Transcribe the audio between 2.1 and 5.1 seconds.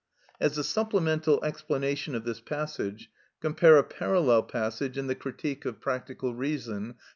of this passage, compare a parallel passage in